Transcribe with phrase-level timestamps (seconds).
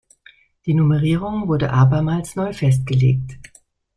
[0.65, 3.37] Die Nummerierung wurde abermals neu festgelegt.